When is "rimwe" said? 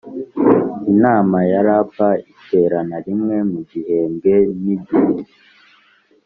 3.05-3.35